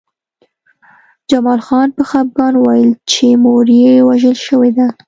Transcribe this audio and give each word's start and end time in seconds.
جمال 1.29 1.59
خان 1.67 1.87
په 1.97 2.03
خپګان 2.09 2.53
وویل 2.57 2.91
چې 3.11 3.25
مور 3.43 3.65
یې 3.81 3.91
وژل 4.07 4.35
شوې 4.45 4.71
ده 4.77 4.87